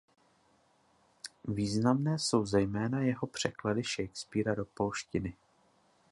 [1.47, 5.35] Významné jsou zejména jeho překlady Shakespeara do polštiny.